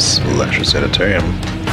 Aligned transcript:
Sanitarium. 0.00 1.24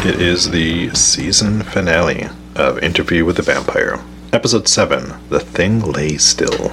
It 0.04 0.20
is 0.20 0.50
the 0.50 0.90
season 0.96 1.62
finale 1.62 2.28
of 2.56 2.80
Interview 2.80 3.24
with 3.24 3.36
the 3.36 3.44
Vampire, 3.44 4.04
Episode 4.34 4.68
7 4.68 5.14
The 5.30 5.40
Thing 5.40 5.80
Lay 5.82 6.18
Still. 6.18 6.72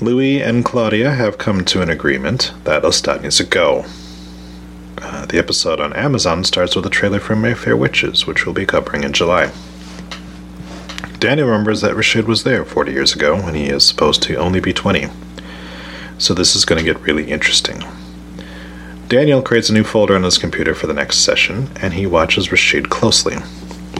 Louis 0.00 0.40
and 0.40 0.64
Claudia 0.64 1.10
have 1.10 1.36
come 1.36 1.62
to 1.66 1.82
an 1.82 1.90
agreement 1.90 2.54
that 2.64 2.84
Lestat 2.84 3.20
needs 3.20 3.36
to 3.36 3.44
go. 3.44 3.84
Uh, 4.96 5.26
the 5.26 5.36
episode 5.38 5.78
on 5.78 5.92
Amazon 5.92 6.42
starts 6.44 6.74
with 6.74 6.86
a 6.86 6.90
trailer 6.90 7.20
for 7.20 7.36
Mayfair 7.36 7.76
Witches, 7.76 8.26
which 8.26 8.46
we'll 8.46 8.54
be 8.54 8.64
covering 8.64 9.04
in 9.04 9.12
July. 9.12 9.52
Daniel 11.18 11.48
remembers 11.48 11.82
that 11.82 11.94
Rashid 11.94 12.26
was 12.26 12.44
there 12.44 12.64
40 12.64 12.92
years 12.92 13.14
ago 13.14 13.34
when 13.36 13.54
he 13.54 13.66
is 13.66 13.86
supposed 13.86 14.22
to 14.22 14.36
only 14.36 14.60
be 14.60 14.72
20. 14.72 15.08
So 16.16 16.32
this 16.32 16.56
is 16.56 16.64
going 16.64 16.82
to 16.82 16.92
get 16.92 17.02
really 17.02 17.30
interesting. 17.30 17.82
Daniel 19.08 19.40
creates 19.40 19.70
a 19.70 19.72
new 19.72 19.84
folder 19.84 20.16
on 20.16 20.24
his 20.24 20.36
computer 20.36 20.74
for 20.74 20.88
the 20.88 20.94
next 20.94 21.18
session, 21.18 21.70
and 21.80 21.94
he 21.94 22.06
watches 22.06 22.50
Rashid 22.50 22.90
closely. 22.90 23.36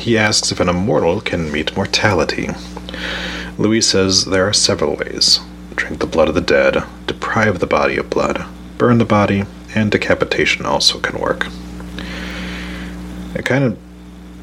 He 0.01 0.19
asks 0.19 0.51
if 0.51 0.59
an 0.59 0.69
immortal 0.69 1.21
can 1.21 1.53
meet 1.53 1.77
mortality. 1.77 2.49
Louis 3.57 3.83
says 3.83 4.25
there 4.25 4.49
are 4.49 4.53
several 4.53 4.97
ways 4.97 5.41
drink 5.77 6.01
the 6.01 6.07
blood 6.07 6.29
of 6.29 6.35
the 6.35 6.41
dead, 6.41 6.83
deprive 7.07 7.61
the 7.61 7.67
body 7.67 7.99
of 7.99 8.11
blood, 8.11 8.45
burn 8.79 8.99
the 8.99 9.05
body, 9.05 9.45
and 9.77 9.93
decapitation 9.93 10.67
also 10.67 10.99
can 10.99 11.21
work. 11.21 11.47
It 13.35 13.45
kind 13.45 13.63
of 13.63 13.79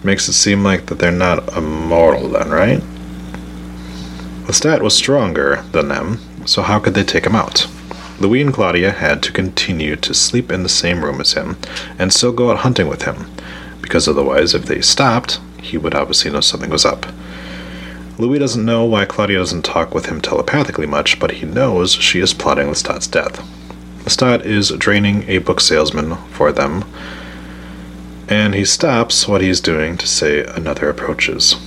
makes 0.04 0.30
it 0.30 0.34
seem 0.34 0.64
like 0.64 0.86
that 0.86 1.00
they're 1.00 1.12
not 1.12 1.58
immortal 1.58 2.30
then, 2.30 2.50
right? 2.50 2.80
Lestat 4.46 4.82
was 4.82 4.96
stronger 4.96 5.64
than 5.72 5.90
them, 5.90 6.20
so 6.46 6.62
how 6.62 6.80
could 6.80 6.94
they 6.94 7.04
take 7.04 7.26
him 7.26 7.36
out? 7.36 7.68
Louis 8.24 8.42
and 8.42 8.54
Claudia 8.54 8.92
had 8.92 9.22
to 9.24 9.34
continue 9.34 9.98
to 9.98 10.14
sleep 10.14 10.50
in 10.50 10.64
the 10.64 10.70
same 10.70 11.04
room 11.04 11.20
as 11.20 11.34
him, 11.34 11.58
and 12.00 12.14
still 12.14 12.32
go 12.32 12.52
out 12.52 12.60
hunting 12.60 12.88
with 12.88 13.02
him, 13.02 13.30
because 13.82 14.08
otherwise, 14.08 14.56
if 14.56 14.64
they 14.64 14.80
stopped, 14.80 15.42
he 15.62 15.78
would 15.78 15.94
obviously 15.94 16.32
know 16.32 16.40
something 16.40 16.70
was 16.70 16.86
up. 16.86 17.06
Louis 18.18 18.40
doesn't 18.40 18.64
know 18.64 18.86
why 18.86 19.04
Claudia 19.04 19.40
doesn't 19.40 19.66
talk 19.66 19.94
with 19.94 20.06
him 20.06 20.22
telepathically 20.22 20.86
much, 20.86 21.20
but 21.20 21.32
he 21.32 21.46
knows 21.46 21.96
she 21.96 22.22
is 22.22 22.34
plotting 22.34 22.68
Lestat's 22.68 23.08
death. 23.08 23.46
Lestat 24.06 24.46
is 24.46 24.70
draining 24.70 25.28
a 25.28 25.40
book 25.40 25.60
salesman 25.60 26.16
for 26.32 26.54
them, 26.54 26.86
and 28.30 28.56
he 28.56 28.64
stops 28.64 29.28
what 29.28 29.42
he's 29.42 29.60
doing 29.60 29.98
to 29.98 30.08
say 30.08 30.46
another 30.46 30.88
approaches. 30.88 31.58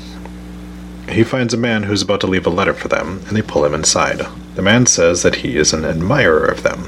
He 1.10 1.22
finds 1.22 1.52
a 1.52 1.58
man 1.58 1.82
who's 1.82 2.00
about 2.00 2.22
to 2.22 2.26
leave 2.26 2.46
a 2.46 2.50
letter 2.50 2.72
for 2.72 2.88
them, 2.88 3.20
and 3.28 3.36
they 3.36 3.42
pull 3.42 3.62
him 3.66 3.74
inside. 3.74 4.22
The 4.56 4.62
man 4.62 4.86
says 4.86 5.22
that 5.22 5.36
he 5.36 5.56
is 5.56 5.72
an 5.72 5.84
admirer 5.84 6.44
of 6.46 6.62
them. 6.62 6.80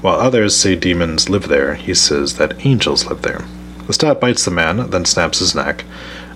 While 0.00 0.20
others 0.20 0.56
say 0.56 0.76
demons 0.76 1.28
live 1.28 1.48
there, 1.48 1.74
he 1.74 1.92
says 1.92 2.36
that 2.38 2.64
angels 2.64 3.06
live 3.06 3.22
there. 3.22 3.44
Lestat 3.86 4.20
bites 4.20 4.44
the 4.44 4.50
man, 4.50 4.90
then 4.90 5.04
snaps 5.04 5.40
his 5.40 5.54
neck, 5.54 5.84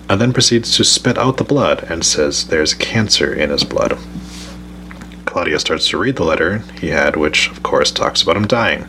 and 0.09 0.19
then 0.19 0.33
proceeds 0.33 0.75
to 0.75 0.83
spit 0.83 1.17
out 1.17 1.37
the 1.37 1.43
blood 1.43 1.83
and 1.83 2.03
says 2.03 2.47
there's 2.47 2.73
cancer 2.73 3.33
in 3.33 3.51
his 3.51 3.63
blood. 3.63 3.97
Claudia 5.25 5.59
starts 5.59 5.87
to 5.89 5.97
read 5.97 6.17
the 6.17 6.23
letter 6.23 6.59
he 6.81 6.89
had, 6.89 7.15
which, 7.15 7.49
of 7.51 7.63
course, 7.63 7.91
talks 7.91 8.21
about 8.21 8.35
him 8.35 8.47
dying. 8.47 8.85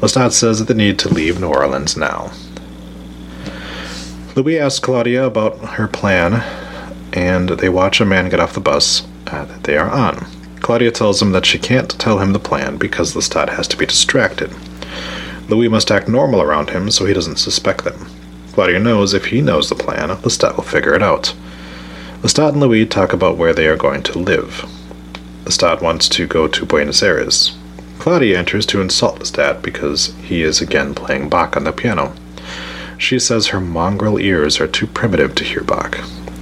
Lestat 0.00 0.32
says 0.32 0.58
that 0.58 0.68
they 0.68 0.74
need 0.74 0.98
to 0.98 1.08
leave 1.08 1.40
New 1.40 1.48
Orleans 1.48 1.96
now. 1.96 2.32
Louis 4.36 4.58
asks 4.58 4.80
Claudia 4.80 5.24
about 5.24 5.58
her 5.58 5.88
plan, 5.88 6.44
and 7.12 7.48
they 7.48 7.68
watch 7.68 8.00
a 8.00 8.04
man 8.04 8.28
get 8.28 8.40
off 8.40 8.52
the 8.52 8.60
bus 8.60 9.06
that 9.24 9.62
they 9.62 9.76
are 9.78 9.90
on. 9.90 10.26
Claudia 10.68 10.90
tells 10.90 11.22
him 11.22 11.32
that 11.32 11.46
she 11.46 11.58
can't 11.58 11.98
tell 11.98 12.18
him 12.18 12.34
the 12.34 12.38
plan 12.38 12.76
because 12.76 13.14
Lestat 13.14 13.48
has 13.48 13.66
to 13.68 13.76
be 13.78 13.86
distracted. 13.86 14.52
Louis 15.48 15.66
must 15.66 15.90
act 15.90 16.10
normal 16.10 16.42
around 16.42 16.68
him 16.68 16.90
so 16.90 17.06
he 17.06 17.14
doesn't 17.14 17.38
suspect 17.38 17.84
them. 17.84 18.10
Claudia 18.52 18.78
knows 18.78 19.14
if 19.14 19.24
he 19.24 19.40
knows 19.40 19.70
the 19.70 19.74
plan, 19.74 20.10
Lestat 20.10 20.56
will 20.56 20.64
figure 20.64 20.92
it 20.92 21.02
out. 21.02 21.34
Lestat 22.20 22.50
and 22.50 22.60
Louis 22.60 22.84
talk 22.84 23.14
about 23.14 23.38
where 23.38 23.54
they 23.54 23.66
are 23.66 23.78
going 23.78 24.02
to 24.02 24.18
live. 24.18 24.66
Lestat 25.44 25.80
wants 25.80 26.06
to 26.10 26.26
go 26.26 26.46
to 26.46 26.66
Buenos 26.66 27.02
Aires. 27.02 27.56
Claudia 27.98 28.38
enters 28.38 28.66
to 28.66 28.82
insult 28.82 29.20
Lestat 29.20 29.62
because 29.62 30.14
he 30.16 30.42
is 30.42 30.60
again 30.60 30.94
playing 30.94 31.30
Bach 31.30 31.56
on 31.56 31.64
the 31.64 31.72
piano. 31.72 32.12
She 32.98 33.18
says 33.18 33.46
her 33.46 33.60
mongrel 33.60 34.20
ears 34.20 34.60
are 34.60 34.68
too 34.68 34.86
primitive 34.86 35.34
to 35.36 35.44
hear 35.44 35.64
Bach. 35.64 35.98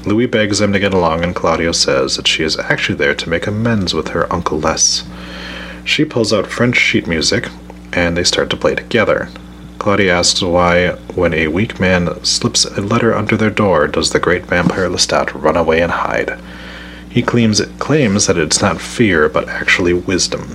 Louis 0.07 0.27
begs 0.27 0.61
them 0.61 0.73
to 0.73 0.79
get 0.79 0.95
along, 0.95 1.25
and 1.25 1.35
Claudia 1.35 1.75
says 1.75 2.17
that 2.17 2.29
she 2.29 2.45
is 2.45 2.57
actually 2.59 2.97
there 2.97 3.15
to 3.17 3.29
make 3.29 3.49
amends 3.49 3.93
with 3.93 4.09
her 4.09 4.33
Uncle 4.33 4.61
Les. 4.61 5.05
She 5.85 6.05
pulls 6.05 6.33
out 6.33 6.47
French 6.47 6.77
sheet 6.77 7.09
music, 7.09 7.49
and 7.93 8.17
they 8.17 8.23
start 8.23 8.49
to 8.51 8.57
play 8.57 8.77
together. 8.77 9.29
Claudia 9.79 10.17
asks 10.17 10.41
why, 10.43 10.91
when 11.17 11.35
a 11.35 11.49
weak 11.49 11.81
man 11.81 12.23
slips 12.25 12.65
a 12.65 12.81
letter 12.81 13.15
under 13.15 13.37
their 13.37 13.51
door, 13.51 13.89
does 13.89 14.11
the 14.11 14.21
great 14.21 14.47
vampire 14.47 14.89
Lestat 14.89 15.35
run 15.35 15.57
away 15.57 15.83
and 15.83 15.91
hide. 15.91 16.39
He 17.11 17.23
claims, 17.23 17.61
claims 17.81 18.27
that 18.27 18.39
it's 18.39 18.63
not 18.63 18.81
fear, 18.81 19.29
but 19.29 19.49
actually 19.49 19.93
wisdom. 19.93 20.55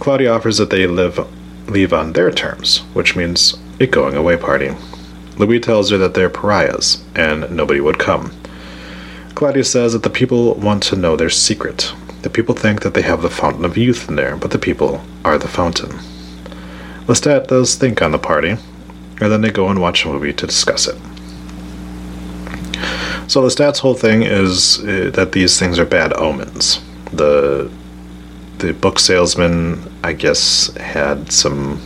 Claudia 0.00 0.32
offers 0.32 0.56
that 0.56 0.70
they 0.70 0.86
live, 0.86 1.28
leave 1.68 1.92
on 1.92 2.14
their 2.14 2.30
terms, 2.30 2.78
which 2.94 3.16
means 3.16 3.58
a 3.80 3.86
going 3.86 4.16
away 4.16 4.38
party. 4.38 4.70
Louis 5.36 5.60
tells 5.60 5.90
her 5.90 5.98
that 5.98 6.14
they're 6.14 6.30
pariahs, 6.30 7.04
and 7.14 7.50
nobody 7.50 7.80
would 7.80 7.98
come. 7.98 8.32
Claudia 9.36 9.64
says 9.64 9.92
that 9.92 10.02
the 10.02 10.08
people 10.08 10.54
want 10.54 10.82
to 10.84 10.96
know 10.96 11.14
their 11.14 11.28
secret. 11.28 11.92
The 12.22 12.30
people 12.30 12.54
think 12.54 12.80
that 12.80 12.94
they 12.94 13.02
have 13.02 13.20
the 13.20 13.28
fountain 13.28 13.66
of 13.66 13.76
youth 13.76 14.08
in 14.08 14.16
there, 14.16 14.34
but 14.34 14.50
the 14.50 14.58
people 14.58 15.04
are 15.26 15.36
the 15.36 15.46
fountain. 15.46 15.90
Lestat 17.06 17.48
does 17.48 17.74
think 17.74 18.00
on 18.00 18.12
the 18.12 18.18
party, 18.18 18.52
and 19.20 19.30
then 19.30 19.42
they 19.42 19.50
go 19.50 19.68
and 19.68 19.78
watch 19.78 20.06
a 20.06 20.08
movie 20.08 20.32
to 20.32 20.46
discuss 20.46 20.88
it. 20.88 20.96
So 23.28 23.42
Lestat's 23.42 23.78
whole 23.78 23.94
thing 23.94 24.22
is 24.22 24.78
uh, 24.78 25.10
that 25.12 25.32
these 25.32 25.58
things 25.58 25.78
are 25.78 25.84
bad 25.84 26.14
omens. 26.14 26.80
The 27.12 27.70
the 28.56 28.72
book 28.72 28.98
salesman, 28.98 29.82
I 30.02 30.14
guess, 30.14 30.74
had 30.76 31.30
some 31.30 31.78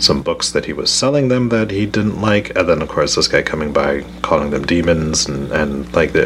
some 0.00 0.22
books 0.22 0.50
that 0.52 0.64
he 0.64 0.72
was 0.72 0.90
selling 0.90 1.28
them 1.28 1.48
that 1.50 1.70
he 1.70 1.86
didn't 1.86 2.20
like, 2.20 2.56
and 2.56 2.68
then 2.68 2.82
of 2.82 2.88
course 2.88 3.14
this 3.14 3.28
guy 3.28 3.42
coming 3.42 3.72
by 3.72 4.04
calling 4.22 4.50
them 4.50 4.66
demons, 4.66 5.26
and 5.26 5.50
and 5.52 5.92
like 5.94 6.12
the, 6.12 6.24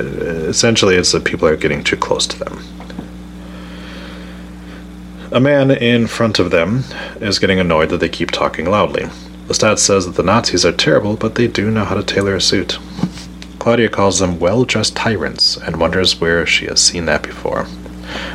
essentially 0.48 0.96
it's 0.96 1.12
that 1.12 1.24
people 1.24 1.48
are 1.48 1.56
getting 1.56 1.82
too 1.82 1.96
close 1.96 2.26
to 2.26 2.38
them. 2.38 2.62
A 5.32 5.40
man 5.40 5.70
in 5.70 6.06
front 6.06 6.38
of 6.38 6.52
them 6.52 6.84
is 7.20 7.40
getting 7.40 7.58
annoyed 7.58 7.88
that 7.88 7.98
they 7.98 8.08
keep 8.08 8.30
talking 8.30 8.66
loudly. 8.66 9.06
Lestat 9.48 9.78
says 9.78 10.06
that 10.06 10.14
the 10.14 10.22
Nazis 10.22 10.64
are 10.64 10.72
terrible, 10.72 11.16
but 11.16 11.34
they 11.34 11.48
do 11.48 11.70
know 11.70 11.84
how 11.84 11.96
to 11.96 12.02
tailor 12.02 12.36
a 12.36 12.40
suit. 12.40 12.78
Claudia 13.58 13.88
calls 13.88 14.18
them 14.18 14.38
well 14.38 14.64
dressed 14.64 14.94
tyrants 14.94 15.56
and 15.56 15.80
wonders 15.80 16.20
where 16.20 16.46
she 16.46 16.66
has 16.66 16.80
seen 16.80 17.06
that 17.06 17.22
before. 17.22 17.66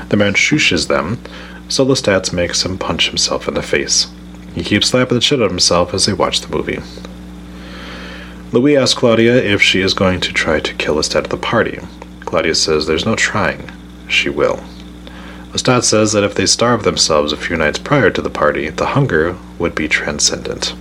The 0.10 0.18
man 0.18 0.34
shushes 0.34 0.88
them, 0.88 1.20
so 1.70 1.86
Lestat 1.86 2.34
makes 2.34 2.66
him 2.66 2.78
punch 2.78 3.08
himself 3.08 3.48
in 3.48 3.54
the 3.54 3.62
face. 3.62 4.08
He 4.54 4.64
keeps 4.64 4.88
slapping 4.88 5.16
the 5.16 5.22
shit 5.22 5.40
out 5.40 5.46
of 5.46 5.52
himself 5.52 5.94
as 5.94 6.06
they 6.06 6.14
watch 6.14 6.42
the 6.42 6.56
movie. 6.56 6.80
Louis 8.52 8.78
asks 8.78 8.98
Claudia 8.98 9.36
if 9.36 9.62
she 9.62 9.82
is 9.82 9.94
going 9.94 10.20
to 10.22 10.34
try 10.34 10.60
to 10.60 10.74
kill 10.74 10.96
Lestat 10.96 11.26
at 11.26 11.30
the 11.30 11.38
party. 11.38 11.80
Claudia 12.22 12.56
says 12.56 12.88
there's 12.88 13.06
no 13.06 13.16
trying. 13.16 13.72
She 14.08 14.30
will. 14.30 14.64
Lestat 15.52 15.84
says 15.84 16.14
that 16.14 16.24
if 16.24 16.36
they 16.36 16.46
starve 16.46 16.84
themselves 16.84 17.32
a 17.32 17.38
few 17.38 17.58
nights 17.58 17.80
prior 17.80 18.10
to 18.10 18.22
the 18.22 18.30
party, 18.30 18.70
the 18.70 18.88
hunger 18.88 19.38
would 19.60 19.76
be 19.76 19.88
transcendent. 19.88 20.74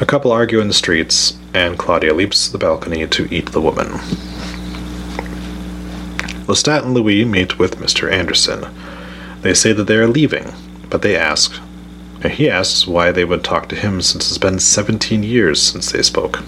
A 0.00 0.06
couple 0.06 0.32
argue 0.32 0.60
in 0.60 0.68
the 0.68 0.74
streets, 0.74 1.38
and 1.54 1.78
Claudia 1.78 2.12
leaps 2.12 2.48
the 2.48 2.58
balcony 2.58 3.06
to 3.06 3.32
eat 3.32 3.52
the 3.52 3.60
woman. 3.60 3.88
Lestat 6.48 6.82
and 6.82 6.92
Louis 6.92 7.24
meet 7.24 7.58
with 7.58 7.78
Mr. 7.78 8.10
Anderson. 8.10 8.66
They 9.42 9.54
say 9.54 9.72
that 9.72 9.84
they 9.84 9.96
are 9.96 10.08
leaving, 10.08 10.52
but 10.90 11.02
they 11.02 11.16
ask 11.16 11.60
he 12.30 12.48
asks 12.48 12.86
why 12.86 13.10
they 13.10 13.24
would 13.24 13.42
talk 13.42 13.68
to 13.68 13.76
him 13.76 14.00
since 14.00 14.28
it's 14.28 14.38
been 14.38 14.60
17 14.60 15.24
years 15.24 15.60
since 15.60 15.90
they 15.90 16.02
spoke. 16.02 16.38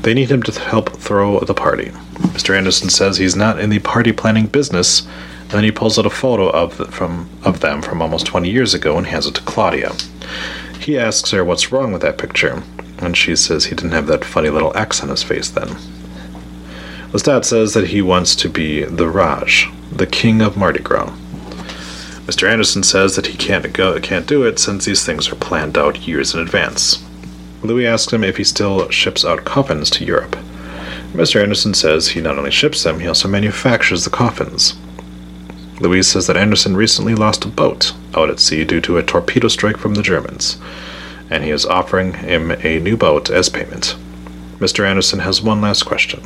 They 0.00 0.14
need 0.14 0.30
him 0.30 0.42
to 0.44 0.60
help 0.60 0.96
throw 0.96 1.38
the 1.40 1.54
party. 1.54 1.90
Mr. 2.32 2.56
Anderson 2.56 2.88
says 2.88 3.18
he's 3.18 3.36
not 3.36 3.60
in 3.60 3.70
the 3.70 3.78
party 3.80 4.12
planning 4.12 4.46
business, 4.46 5.06
and 5.42 5.50
then 5.50 5.64
he 5.64 5.70
pulls 5.70 5.98
out 5.98 6.06
a 6.06 6.10
photo 6.10 6.48
of, 6.50 6.76
the, 6.78 6.86
from, 6.86 7.28
of 7.44 7.60
them 7.60 7.82
from 7.82 8.00
almost 8.00 8.26
20 8.26 8.50
years 8.50 8.74
ago 8.74 8.96
and 8.96 9.06
hands 9.06 9.26
it 9.26 9.34
to 9.34 9.42
Claudia. 9.42 9.92
He 10.80 10.98
asks 10.98 11.30
her 11.30 11.44
what's 11.44 11.70
wrong 11.70 11.92
with 11.92 12.02
that 12.02 12.18
picture, 12.18 12.62
and 12.98 13.16
she 13.16 13.36
says 13.36 13.66
he 13.66 13.74
didn't 13.74 13.92
have 13.92 14.06
that 14.06 14.24
funny 14.24 14.48
little 14.48 14.76
X 14.76 15.02
on 15.02 15.10
his 15.10 15.22
face 15.22 15.50
then. 15.50 15.68
Lestat 17.12 17.44
says 17.44 17.74
that 17.74 17.88
he 17.88 18.00
wants 18.00 18.34
to 18.36 18.48
be 18.48 18.84
the 18.84 19.08
Raj, 19.08 19.68
the 19.92 20.06
king 20.06 20.40
of 20.40 20.56
Mardi 20.56 20.80
Gras. 20.80 21.12
Mr. 22.32 22.50
Anderson 22.50 22.82
says 22.82 23.14
that 23.14 23.26
he 23.26 23.36
can't 23.36 23.74
go, 23.74 24.00
can't 24.00 24.26
do 24.26 24.42
it 24.42 24.58
since 24.58 24.86
these 24.86 25.04
things 25.04 25.30
are 25.30 25.34
planned 25.34 25.76
out 25.76 26.08
years 26.08 26.32
in 26.32 26.40
advance. 26.40 27.04
Louis 27.62 27.86
asks 27.86 28.10
him 28.10 28.24
if 28.24 28.38
he 28.38 28.42
still 28.42 28.88
ships 28.88 29.22
out 29.22 29.44
coffins 29.44 29.90
to 29.90 30.04
Europe. 30.06 30.34
Mr. 31.12 31.42
Anderson 31.42 31.74
says 31.74 32.08
he 32.08 32.22
not 32.22 32.38
only 32.38 32.50
ships 32.50 32.84
them, 32.84 33.00
he 33.00 33.06
also 33.06 33.28
manufactures 33.28 34.04
the 34.04 34.10
coffins. 34.10 34.72
Louis 35.78 36.02
says 36.08 36.26
that 36.26 36.38
Anderson 36.38 36.74
recently 36.74 37.14
lost 37.14 37.44
a 37.44 37.48
boat 37.48 37.92
out 38.14 38.30
at 38.30 38.40
sea 38.40 38.64
due 38.64 38.80
to 38.80 38.96
a 38.96 39.02
torpedo 39.02 39.48
strike 39.48 39.76
from 39.76 39.92
the 39.92 40.02
Germans, 40.02 40.56
and 41.28 41.44
he 41.44 41.50
is 41.50 41.66
offering 41.66 42.14
him 42.14 42.50
a 42.50 42.80
new 42.80 42.96
boat 42.96 43.28
as 43.28 43.50
payment. 43.50 43.94
Mr. 44.58 44.88
Anderson 44.88 45.18
has 45.18 45.42
one 45.42 45.60
last 45.60 45.82
question. 45.82 46.20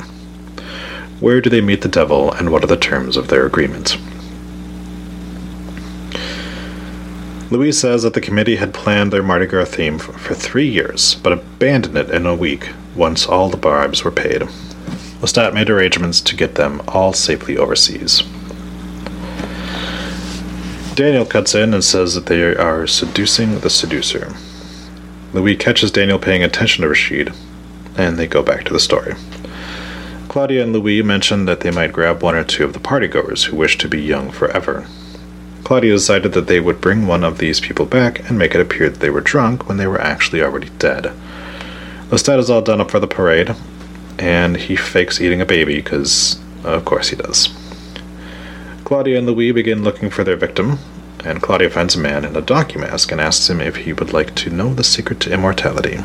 Where 1.19 1.41
do 1.41 1.49
they 1.49 1.59
meet 1.59 1.81
the 1.81 1.89
devil, 1.89 2.31
and 2.31 2.49
what 2.49 2.63
are 2.63 2.67
the 2.67 2.77
terms 2.77 3.17
of 3.17 3.27
their 3.27 3.45
agreement? 3.45 3.97
Louise 7.49 7.79
says 7.79 8.03
that 8.03 8.13
the 8.13 8.19
committee 8.19 8.57
had 8.57 8.73
planned 8.73 9.13
their 9.13 9.23
Mardi 9.23 9.45
Gras 9.45 9.65
theme 9.65 9.97
for, 9.97 10.11
for 10.11 10.33
three 10.33 10.67
years, 10.67 11.15
but 11.15 11.31
abandoned 11.31 11.97
it 11.97 12.11
in 12.11 12.25
a 12.25 12.35
week 12.35 12.69
once 12.93 13.25
all 13.25 13.49
the 13.49 13.55
bribes 13.55 14.03
were 14.03 14.11
paid. 14.11 14.41
Lestat 15.21 15.53
made 15.53 15.69
arrangements 15.69 16.19
to 16.19 16.35
get 16.35 16.55
them 16.55 16.81
all 16.89 17.13
safely 17.13 17.57
overseas. 17.57 18.21
Daniel 20.93 21.25
cuts 21.25 21.55
in 21.55 21.73
and 21.73 21.83
says 21.83 22.15
that 22.15 22.25
they 22.25 22.41
are 22.41 22.85
seducing 22.85 23.59
the 23.59 23.69
seducer. 23.69 24.33
Louis 25.31 25.55
catches 25.55 25.91
Daniel 25.91 26.19
paying 26.19 26.43
attention 26.43 26.81
to 26.81 26.89
Rashid, 26.89 27.31
and 27.95 28.17
they 28.17 28.27
go 28.27 28.43
back 28.43 28.65
to 28.65 28.73
the 28.73 28.79
story. 28.79 29.15
Claudia 30.27 30.63
and 30.63 30.73
Louis 30.73 31.01
mention 31.01 31.45
that 31.45 31.61
they 31.61 31.71
might 31.71 31.93
grab 31.93 32.21
one 32.21 32.35
or 32.35 32.43
two 32.43 32.65
of 32.65 32.73
the 32.73 32.79
partygoers 32.79 33.45
who 33.45 33.55
wish 33.55 33.77
to 33.77 33.87
be 33.87 34.01
young 34.01 34.31
forever. 34.31 34.85
Claudia 35.67 35.91
decided 35.91 36.31
that 36.31 36.47
they 36.47 36.61
would 36.61 36.79
bring 36.79 37.05
one 37.05 37.25
of 37.25 37.39
these 37.39 37.59
people 37.59 37.85
back 37.85 38.29
and 38.29 38.39
make 38.39 38.55
it 38.55 38.61
appear 38.61 38.89
that 38.89 39.01
they 39.01 39.09
were 39.09 39.19
drunk 39.19 39.67
when 39.67 39.75
they 39.75 39.85
were 39.85 39.99
actually 39.99 40.41
already 40.41 40.69
dead. 40.79 41.11
Lestat 42.09 42.39
is 42.39 42.49
all 42.49 42.61
done 42.61 42.79
up 42.79 42.89
for 42.89 43.01
the 43.01 43.05
parade, 43.05 43.53
and 44.17 44.55
he 44.55 44.77
fakes 44.77 45.19
eating 45.19 45.41
a 45.41 45.45
baby 45.45 45.75
because, 45.75 46.39
of 46.63 46.85
course, 46.85 47.09
he 47.09 47.17
does. 47.17 47.49
Claudia 48.85 49.17
and 49.17 49.27
Louis 49.27 49.51
begin 49.51 49.83
looking 49.83 50.09
for 50.09 50.23
their 50.23 50.37
victim, 50.37 50.79
and 51.25 51.41
Claudia 51.41 51.69
finds 51.69 51.97
a 51.97 51.99
man 51.99 52.23
in 52.23 52.37
a 52.37 52.41
donkey 52.41 52.79
mask 52.79 53.11
and 53.11 53.19
asks 53.19 53.49
him 53.49 53.59
if 53.59 53.75
he 53.75 53.91
would 53.91 54.13
like 54.13 54.35
to 54.35 54.49
know 54.49 54.73
the 54.73 54.85
secret 54.85 55.19
to 55.19 55.33
immortality. 55.33 55.97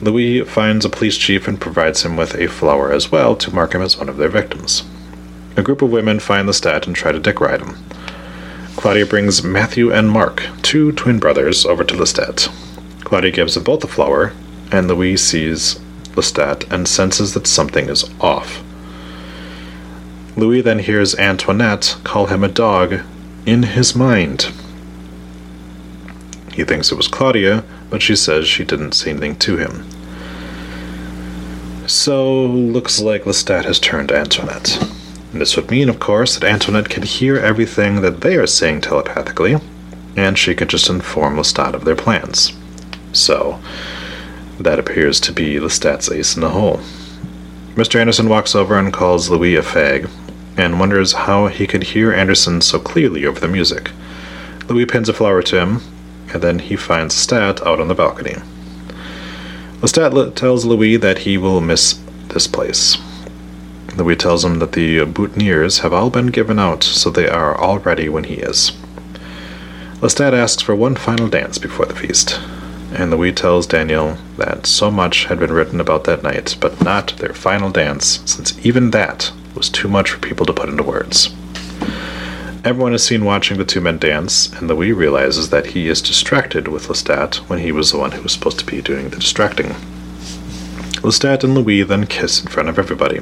Louis 0.00 0.40
finds 0.40 0.84
a 0.84 0.90
police 0.90 1.16
chief 1.16 1.46
and 1.46 1.60
provides 1.60 2.02
him 2.04 2.16
with 2.16 2.34
a 2.34 2.48
flower 2.48 2.90
as 2.90 3.12
well 3.12 3.36
to 3.36 3.54
mark 3.54 3.72
him 3.72 3.82
as 3.82 3.96
one 3.96 4.08
of 4.08 4.16
their 4.16 4.28
victims. 4.28 4.82
A 5.56 5.62
group 5.62 5.80
of 5.80 5.92
women 5.92 6.18
find 6.18 6.48
Lestat 6.48 6.88
and 6.88 6.96
try 6.96 7.12
to 7.12 7.20
dick 7.20 7.40
ride 7.40 7.60
him. 7.60 7.76
Claudia 8.82 9.06
brings 9.06 9.44
Matthew 9.44 9.92
and 9.92 10.10
Mark, 10.10 10.42
two 10.60 10.90
twin 10.90 11.20
brothers, 11.20 11.64
over 11.64 11.84
to 11.84 11.94
Lestat. 11.94 12.48
Claudia 13.04 13.30
gives 13.30 13.54
them 13.54 13.62
both 13.62 13.84
a 13.84 13.86
flower, 13.86 14.32
and 14.72 14.88
Louis 14.88 15.16
sees 15.18 15.78
Lestat 16.16 16.68
and 16.68 16.88
senses 16.88 17.32
that 17.34 17.46
something 17.46 17.88
is 17.88 18.10
off. 18.20 18.60
Louis 20.36 20.62
then 20.62 20.80
hears 20.80 21.14
Antoinette 21.14 21.96
call 22.02 22.26
him 22.26 22.42
a 22.42 22.48
dog 22.48 23.02
in 23.46 23.62
his 23.62 23.94
mind. 23.94 24.52
He 26.52 26.64
thinks 26.64 26.90
it 26.90 26.96
was 26.96 27.06
Claudia, 27.06 27.62
but 27.88 28.02
she 28.02 28.16
says 28.16 28.48
she 28.48 28.64
didn't 28.64 28.94
say 28.94 29.10
anything 29.10 29.36
to 29.36 29.58
him. 29.58 29.86
So, 31.86 32.46
looks 32.46 33.00
like 33.00 33.22
Lestat 33.26 33.64
has 33.64 33.78
turned 33.78 34.10
Antoinette. 34.10 34.91
This 35.32 35.56
would 35.56 35.70
mean, 35.70 35.88
of 35.88 35.98
course, 35.98 36.36
that 36.36 36.46
Antoinette 36.46 36.90
can 36.90 37.04
hear 37.04 37.38
everything 37.38 38.02
that 38.02 38.20
they 38.20 38.36
are 38.36 38.46
saying 38.46 38.82
telepathically, 38.82 39.56
and 40.14 40.38
she 40.38 40.54
could 40.54 40.68
just 40.68 40.90
inform 40.90 41.36
Lestat 41.36 41.72
of 41.72 41.84
their 41.86 41.96
plans. 41.96 42.52
So, 43.12 43.58
that 44.60 44.78
appears 44.78 45.20
to 45.20 45.32
be 45.32 45.58
Lestat's 45.58 46.10
ace 46.10 46.34
in 46.34 46.42
the 46.42 46.50
hole. 46.50 46.80
Mr. 47.74 47.98
Anderson 47.98 48.28
walks 48.28 48.54
over 48.54 48.78
and 48.78 48.92
calls 48.92 49.30
Louis 49.30 49.56
a 49.56 49.62
fag, 49.62 50.10
and 50.58 50.78
wonders 50.78 51.12
how 51.12 51.46
he 51.46 51.66
could 51.66 51.82
hear 51.82 52.12
Anderson 52.12 52.60
so 52.60 52.78
clearly 52.78 53.24
over 53.24 53.40
the 53.40 53.48
music. 53.48 53.90
Louis 54.68 54.84
pins 54.84 55.08
a 55.08 55.14
flower 55.14 55.42
to 55.44 55.60
him, 55.60 55.80
and 56.34 56.42
then 56.42 56.58
he 56.58 56.76
finds 56.76 57.16
Lestat 57.16 57.66
out 57.66 57.80
on 57.80 57.88
the 57.88 57.94
balcony. 57.94 58.36
Lestat 59.80 60.34
tells 60.34 60.66
Louis 60.66 60.98
that 60.98 61.20
he 61.20 61.38
will 61.38 61.62
miss 61.62 61.98
this 62.28 62.46
place. 62.46 62.98
Louis 63.96 64.16
tells 64.16 64.44
him 64.44 64.58
that 64.58 64.72
the 64.72 65.00
boutonnieres 65.00 65.80
have 65.80 65.92
all 65.92 66.08
been 66.08 66.28
given 66.28 66.58
out, 66.58 66.82
so 66.82 67.10
they 67.10 67.28
are 67.28 67.54
all 67.54 67.78
ready 67.78 68.08
when 68.08 68.24
he 68.24 68.34
is. 68.34 68.72
Lestat 70.00 70.32
asks 70.32 70.62
for 70.62 70.74
one 70.74 70.96
final 70.96 71.28
dance 71.28 71.58
before 71.58 71.86
the 71.86 71.94
feast, 71.94 72.40
and 72.94 73.10
Louis 73.10 73.32
tells 73.32 73.66
Daniel 73.66 74.16
that 74.38 74.66
so 74.66 74.90
much 74.90 75.26
had 75.26 75.38
been 75.38 75.52
written 75.52 75.80
about 75.80 76.04
that 76.04 76.22
night, 76.22 76.56
but 76.58 76.82
not 76.82 77.16
their 77.18 77.34
final 77.34 77.70
dance, 77.70 78.20
since 78.24 78.58
even 78.66 78.90
that 78.90 79.30
was 79.54 79.68
too 79.68 79.88
much 79.88 80.10
for 80.10 80.18
people 80.18 80.46
to 80.46 80.52
put 80.52 80.68
into 80.68 80.82
words. 80.82 81.34
Everyone 82.64 82.94
is 82.94 83.04
seen 83.04 83.24
watching 83.24 83.58
the 83.58 83.64
two 83.64 83.80
men 83.80 83.98
dance, 83.98 84.52
and 84.52 84.68
Louis 84.68 84.92
realizes 84.92 85.50
that 85.50 85.66
he 85.66 85.88
is 85.88 86.00
distracted 86.00 86.68
with 86.68 86.88
Lestat 86.88 87.36
when 87.48 87.58
he 87.58 87.72
was 87.72 87.92
the 87.92 87.98
one 87.98 88.12
who 88.12 88.22
was 88.22 88.32
supposed 88.32 88.58
to 88.60 88.66
be 88.66 88.80
doing 88.80 89.10
the 89.10 89.18
distracting. 89.18 89.74
Lestat 91.02 91.44
and 91.44 91.54
Louis 91.54 91.82
then 91.82 92.06
kiss 92.06 92.40
in 92.40 92.48
front 92.48 92.68
of 92.68 92.78
everybody. 92.78 93.20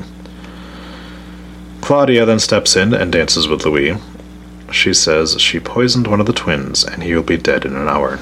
Claudia 1.90 2.24
then 2.24 2.38
steps 2.38 2.76
in 2.76 2.94
and 2.94 3.10
dances 3.10 3.48
with 3.48 3.66
Louis. 3.66 3.96
She 4.70 4.94
says 4.94 5.40
she 5.40 5.58
poisoned 5.58 6.06
one 6.06 6.20
of 6.20 6.26
the 6.26 6.32
twins 6.32 6.84
and 6.84 7.02
he 7.02 7.12
will 7.16 7.24
be 7.24 7.36
dead 7.36 7.64
in 7.64 7.74
an 7.74 7.88
hour. 7.88 8.20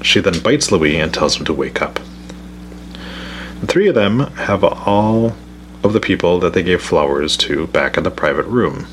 She 0.00 0.20
then 0.20 0.40
bites 0.40 0.72
Louis 0.72 0.96
and 0.96 1.12
tells 1.12 1.36
him 1.36 1.44
to 1.44 1.52
wake 1.52 1.82
up. 1.82 2.00
The 3.60 3.66
three 3.66 3.88
of 3.88 3.94
them 3.94 4.20
have 4.48 4.64
all 4.64 5.36
of 5.82 5.92
the 5.92 6.00
people 6.00 6.40
that 6.40 6.54
they 6.54 6.62
gave 6.62 6.80
flowers 6.80 7.36
to 7.44 7.66
back 7.66 7.98
in 7.98 8.04
the 8.04 8.10
private 8.10 8.46
room. 8.46 8.86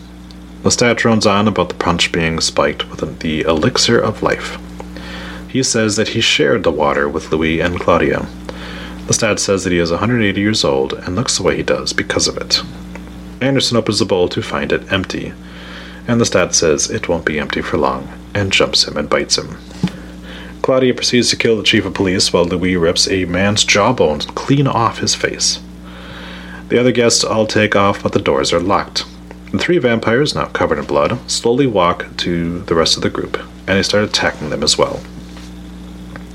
Lestat 0.64 0.98
drones 0.98 1.26
on 1.26 1.48
about 1.48 1.70
the 1.70 1.76
punch 1.76 2.12
being 2.12 2.42
spiked 2.42 2.90
with 2.90 3.20
the 3.20 3.44
elixir 3.44 3.98
of 3.98 4.22
life. 4.22 4.58
He 5.48 5.64
says 5.64 5.96
that 5.96 6.10
he 6.10 6.20
shared 6.20 6.64
the 6.64 6.72
water 6.72 7.08
with 7.08 7.32
Louis 7.32 7.62
and 7.62 7.80
Claudia. 7.80 8.28
Lestat 9.08 9.40
says 9.40 9.64
that 9.64 9.72
he 9.72 9.80
is 9.80 9.90
180 9.90 10.42
years 10.42 10.66
old 10.66 10.92
and 10.96 11.16
looks 11.16 11.38
the 11.38 11.44
way 11.44 11.56
he 11.56 11.64
does 11.64 11.94
because 11.94 12.28
of 12.28 12.36
it. 12.36 12.62
Anderson 13.42 13.76
opens 13.76 14.00
the 14.00 14.06
bowl 14.06 14.30
to 14.30 14.42
find 14.42 14.72
it 14.72 14.92
empty, 14.94 15.34
and 16.08 16.22
Lestat 16.22 16.54
says 16.54 16.90
it 16.92 17.10
won't 17.10 17.26
be 17.26 17.40
empty 17.40 17.62
for 17.62 17.78
long, 17.78 18.08
and 18.36 18.54
jumps 18.54 18.88
him 18.88 18.96
and 18.98 19.10
bites 19.10 19.38
him. 19.38 19.58
Claudia 20.62 20.94
proceeds 20.94 21.32
to 21.32 21.36
kill 21.36 21.58
the 21.58 21.64
chief 21.64 21.86
of 21.86 21.96
police 21.96 22.32
while 22.32 22.46
Louis 22.46 22.76
rips 22.76 23.08
a 23.08 23.26
man's 23.26 23.64
jawbones 23.64 24.26
clean 24.26 24.68
off 24.68 25.00
his 25.00 25.16
face. 25.16 25.60
The 26.70 26.80
other 26.80 26.92
guests 26.92 27.24
all 27.24 27.48
take 27.48 27.76
off, 27.76 28.04
but 28.04 28.14
the 28.14 28.20
doors 28.20 28.54
are 28.54 28.60
locked. 28.60 29.06
The 29.52 29.58
three 29.58 29.80
vampires, 29.80 30.36
now 30.36 30.46
covered 30.46 30.78
in 30.78 30.86
blood, 30.86 31.20
slowly 31.30 31.68
walk 31.68 32.06
to 32.18 32.60
the 32.62 32.76
rest 32.76 32.96
of 32.96 33.04
the 33.04 33.10
group, 33.10 33.38
and 33.68 33.78
they 33.78 33.84
start 33.84 34.04
attacking 34.04 34.52
them 34.52 34.64
as 34.64 34.78
well. 34.78 35.02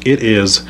It 0.05 0.23
is 0.23 0.67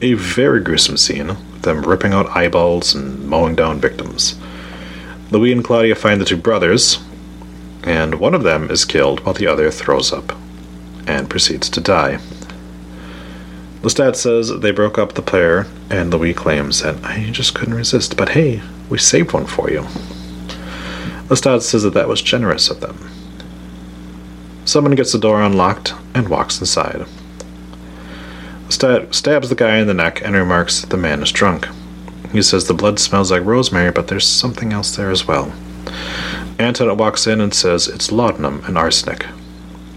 a 0.00 0.14
very 0.14 0.60
gruesome 0.60 0.96
scene, 0.96 1.28
with 1.28 1.62
them 1.62 1.82
ripping 1.82 2.12
out 2.12 2.34
eyeballs 2.34 2.94
and 2.94 3.26
mowing 3.28 3.54
down 3.54 3.78
victims. 3.78 4.36
Louis 5.30 5.52
and 5.52 5.64
Claudia 5.64 5.94
find 5.94 6.20
the 6.20 6.24
two 6.24 6.36
brothers, 6.36 6.98
and 7.82 8.20
one 8.20 8.34
of 8.34 8.44
them 8.44 8.70
is 8.70 8.84
killed 8.84 9.20
while 9.20 9.34
the 9.34 9.46
other 9.46 9.70
throws 9.70 10.12
up 10.12 10.32
and 11.06 11.30
proceeds 11.30 11.68
to 11.70 11.80
die. 11.80 12.18
Lestat 13.82 14.16
says 14.16 14.60
they 14.60 14.70
broke 14.70 14.98
up 14.98 15.12
the 15.12 15.22
pair, 15.22 15.66
and 15.90 16.12
Louis 16.12 16.34
claims 16.34 16.82
that 16.82 17.04
I 17.04 17.28
just 17.30 17.54
couldn't 17.54 17.74
resist, 17.74 18.16
but 18.16 18.30
hey, 18.30 18.62
we 18.88 18.98
saved 18.98 19.32
one 19.32 19.46
for 19.46 19.70
you. 19.70 19.82
Lestat 21.28 21.62
says 21.62 21.82
that 21.82 21.94
that 21.94 22.08
was 22.08 22.22
generous 22.22 22.70
of 22.70 22.80
them. 22.80 23.10
Someone 24.64 24.94
gets 24.94 25.12
the 25.12 25.18
door 25.18 25.42
unlocked 25.42 25.92
and 26.14 26.28
walks 26.28 26.60
inside. 26.60 27.04
Lestat 28.66 29.14
stabs 29.14 29.48
the 29.48 29.54
guy 29.54 29.78
in 29.78 29.86
the 29.86 29.94
neck 29.94 30.20
and 30.24 30.34
remarks 30.34 30.80
that 30.80 30.90
the 30.90 30.96
man 30.96 31.22
is 31.22 31.30
drunk. 31.30 31.68
He 32.36 32.42
says 32.42 32.66
the 32.66 32.74
blood 32.74 32.98
smells 32.98 33.30
like 33.30 33.46
rosemary, 33.46 33.90
but 33.90 34.08
there's 34.08 34.26
something 34.26 34.70
else 34.70 34.94
there 34.94 35.10
as 35.10 35.26
well. 35.26 35.54
Antoinette 36.58 36.98
walks 36.98 37.26
in 37.26 37.40
and 37.40 37.54
says 37.54 37.88
it's 37.88 38.12
laudanum 38.12 38.62
and 38.66 38.76
arsenic. 38.76 39.24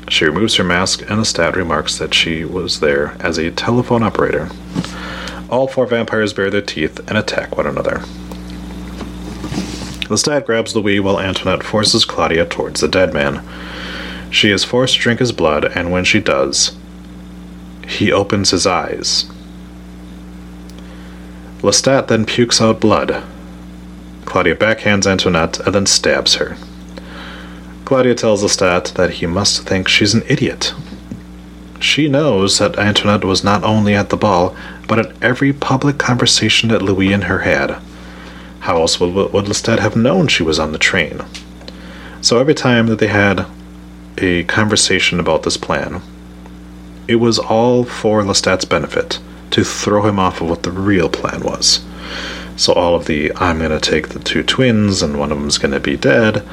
She 0.07 0.23
removes 0.23 0.55
her 0.55 0.63
mask, 0.63 1.01
and 1.01 1.09
the 1.09 1.15
Lestat 1.23 1.57
remarks 1.57 1.97
that 1.97 2.13
she 2.13 2.45
was 2.45 2.79
there 2.79 3.17
as 3.19 3.37
a 3.37 3.51
telephone 3.51 4.03
operator. 4.03 4.49
All 5.49 5.67
four 5.67 5.85
vampires 5.85 6.31
bare 6.31 6.49
their 6.49 6.61
teeth 6.61 6.99
and 7.09 7.17
attack 7.17 7.57
one 7.57 7.67
another. 7.67 7.97
Lestat 10.07 10.45
grabs 10.45 10.73
Louis 10.73 11.01
while 11.01 11.19
Antoinette 11.19 11.63
forces 11.63 12.05
Claudia 12.05 12.45
towards 12.45 12.79
the 12.79 12.87
dead 12.87 13.13
man. 13.13 13.43
She 14.31 14.49
is 14.49 14.63
forced 14.63 14.95
to 14.95 15.01
drink 15.01 15.19
his 15.19 15.33
blood, 15.33 15.65
and 15.65 15.91
when 15.91 16.05
she 16.05 16.21
does, 16.21 16.77
he 17.85 18.13
opens 18.13 18.51
his 18.51 18.65
eyes. 18.65 19.29
Lestat 21.61 22.07
then 22.07 22.25
pukes 22.25 22.61
out 22.61 22.79
blood. 22.79 23.21
Claudia 24.23 24.55
backhands 24.55 25.05
Antoinette 25.05 25.59
and 25.59 25.75
then 25.75 25.85
stabs 25.85 26.35
her. 26.35 26.55
Claudia 27.83 28.15
tells 28.15 28.43
Lestat 28.43 28.93
that 28.93 29.15
he 29.15 29.25
must 29.25 29.67
think 29.67 29.89
she's 29.89 30.13
an 30.13 30.23
idiot. 30.27 30.73
She 31.81 32.07
knows 32.07 32.59
that 32.59 32.79
Antoinette 32.79 33.25
was 33.25 33.43
not 33.43 33.63
only 33.63 33.93
at 33.93 34.09
the 34.09 34.17
ball, 34.17 34.55
but 34.87 34.99
at 34.99 35.23
every 35.23 35.51
public 35.51 35.97
conversation 35.97 36.69
that 36.69 36.81
Louis 36.81 37.11
and 37.11 37.25
her 37.25 37.39
had. 37.39 37.81
How 38.61 38.79
else 38.79 38.99
would, 38.99 39.13
would 39.33 39.45
Lestat 39.45 39.79
have 39.79 39.97
known 39.97 40.27
she 40.27 40.43
was 40.43 40.59
on 40.59 40.71
the 40.71 40.77
train? 40.77 41.23
So 42.21 42.39
every 42.39 42.53
time 42.53 42.87
that 42.87 42.99
they 42.99 43.07
had 43.07 43.45
a 44.17 44.43
conversation 44.45 45.19
about 45.19 45.43
this 45.43 45.57
plan, 45.57 46.01
it 47.07 47.15
was 47.15 47.37
all 47.37 47.83
for 47.83 48.21
Lestat's 48.21 48.65
benefit 48.65 49.19
to 49.51 49.63
throw 49.63 50.07
him 50.07 50.19
off 50.19 50.41
of 50.41 50.49
what 50.49 50.63
the 50.63 50.71
real 50.71 51.09
plan 51.09 51.41
was. 51.41 51.85
So 52.55 52.73
all 52.73 52.95
of 52.95 53.05
the 53.05 53.31
I'm 53.35 53.59
going 53.59 53.71
to 53.71 53.79
take 53.79 54.09
the 54.09 54.19
two 54.19 54.43
twins 54.43 55.01
and 55.01 55.17
one 55.17 55.31
of 55.31 55.39
them's 55.39 55.57
going 55.57 55.71
to 55.71 55.79
be 55.79 55.95
dead 55.95 56.45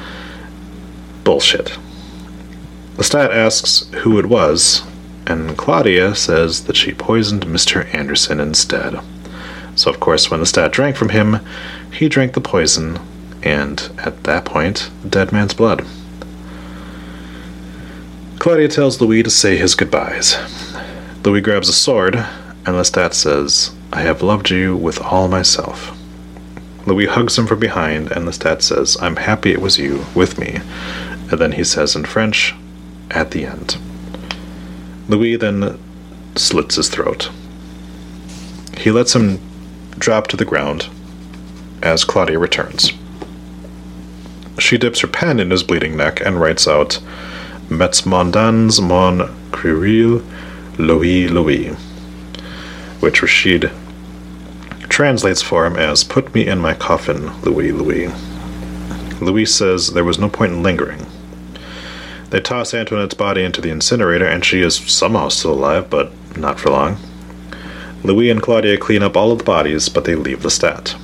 bullshit. 1.23 1.77
Lestat 2.95 3.31
asks 3.31 3.89
who 3.95 4.17
it 4.17 4.27
was, 4.27 4.81
and 5.25 5.57
Claudia 5.57 6.15
says 6.15 6.63
that 6.63 6.77
she 6.77 6.93
poisoned 6.93 7.45
Mr. 7.45 7.93
Anderson 7.93 8.39
instead. 8.39 8.99
So, 9.75 9.91
of 9.91 9.99
course, 9.99 10.31
when 10.31 10.39
Lestat 10.39 10.71
drank 10.71 10.95
from 10.95 11.09
him, 11.09 11.39
he 11.91 12.07
drank 12.07 12.33
the 12.33 12.39
poison, 12.39 12.99
and 13.43 13.91
at 13.99 14.23
that 14.23 14.45
point, 14.45 14.89
the 15.03 15.09
dead 15.09 15.33
man's 15.33 15.53
blood. 15.53 15.85
Claudia 18.39 18.69
tells 18.69 19.01
Louis 19.01 19.21
to 19.21 19.29
say 19.29 19.57
his 19.57 19.75
goodbyes. 19.75 20.37
Louis 21.25 21.41
grabs 21.41 21.67
a 21.67 21.73
sword, 21.73 22.25
and 22.67 22.75
Lestat 22.75 23.13
says, 23.13 23.73
I 23.93 24.01
have 24.01 24.21
loved 24.21 24.49
you 24.49 24.75
with 24.75 25.01
all 25.01 25.29
myself. 25.29 25.97
Louis 26.85 27.05
hugs 27.05 27.37
him 27.37 27.47
from 27.47 27.59
behind, 27.59 28.11
and 28.11 28.27
Lestat 28.27 28.61
says, 28.61 28.97
I'm 29.01 29.15
happy 29.15 29.53
it 29.53 29.61
was 29.61 29.79
you, 29.79 30.03
with 30.13 30.37
me. 30.37 30.59
And 31.31 31.39
then 31.39 31.53
he 31.53 31.63
says 31.63 31.95
in 31.95 32.03
French, 32.03 32.53
at 33.09 33.31
the 33.31 33.45
end. 33.45 33.77
Louis 35.07 35.37
then 35.37 35.79
slits 36.35 36.75
his 36.75 36.89
throat. 36.89 37.31
He 38.77 38.91
lets 38.91 39.15
him 39.15 39.39
drop 39.91 40.27
to 40.27 40.37
the 40.37 40.43
ground 40.43 40.89
as 41.81 42.03
Claudia 42.03 42.37
returns. 42.37 42.91
She 44.59 44.77
dips 44.77 44.99
her 44.99 45.07
pen 45.07 45.39
in 45.39 45.51
his 45.51 45.63
bleeding 45.63 45.95
neck 45.95 46.19
and 46.19 46.41
writes 46.41 46.67
out, 46.67 46.99
Mets 47.69 48.01
mondans 48.01 48.81
mon 48.81 49.19
cruril 49.51 50.21
Louis 50.77 51.29
Louis, 51.29 51.75
which 52.99 53.21
Rashid 53.21 53.71
translates 54.89 55.41
for 55.41 55.65
him 55.65 55.75
as 55.75 56.03
Put 56.03 56.33
me 56.33 56.47
in 56.47 56.59
my 56.59 56.73
coffin, 56.73 57.27
Louis 57.41 57.71
Louis. 57.71 58.11
Louis 59.21 59.45
says 59.45 59.93
there 59.93 60.03
was 60.03 60.19
no 60.19 60.29
point 60.29 60.53
in 60.53 60.63
lingering. 60.63 61.05
They 62.29 62.41
toss 62.41 62.73
Antoinette's 62.73 63.13
body 63.13 63.43
into 63.43 63.61
the 63.61 63.69
incinerator, 63.69 64.25
and 64.25 64.43
she 64.43 64.61
is 64.61 64.75
somehow 64.75 65.29
still 65.29 65.53
alive, 65.53 65.89
but 65.89 66.11
not 66.37 66.59
for 66.59 66.69
long. 66.69 66.97
Louis 68.03 68.29
and 68.29 68.41
Claudia 68.41 68.77
clean 68.77 69.01
up 69.01 69.15
all 69.15 69.31
of 69.31 69.39
the 69.39 69.43
bodies, 69.43 69.89
but 69.89 70.05
they 70.05 70.15
leave 70.15 70.39
Lestat. 70.39 70.95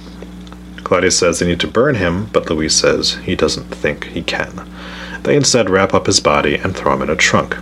Claudia 0.83 1.11
says 1.11 1.39
they 1.39 1.47
need 1.47 1.59
to 1.61 1.67
burn 1.67 1.95
him, 1.95 2.25
but 2.33 2.49
Louis 2.49 2.69
says 2.69 3.15
he 3.23 3.35
doesn't 3.35 3.73
think 3.73 4.05
he 4.05 4.21
can. 4.21 4.69
They 5.23 5.35
instead 5.35 5.69
wrap 5.69 5.93
up 5.93 6.05
his 6.05 6.19
body 6.19 6.55
and 6.55 6.75
throw 6.75 6.93
him 6.93 7.01
in 7.01 7.09
a 7.09 7.15
trunk. 7.15 7.57